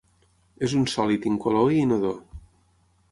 [0.67, 2.17] És un sòlid incolor i inodor.